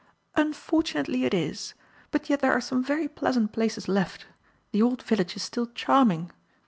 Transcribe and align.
"Unfortunately 0.35 1.25
it 1.25 1.33
is; 1.35 1.75
but 2.09 2.27
yet 2.27 2.39
there 2.39 2.51
are 2.51 2.59
some 2.59 2.83
very 2.83 3.07
pleasant 3.07 3.51
places 3.53 3.87
left. 3.87 4.25
The 4.71 4.81
old 4.81 5.03
village 5.03 5.35
is 5.35 5.43
still 5.43 5.67
charming. 5.75 6.31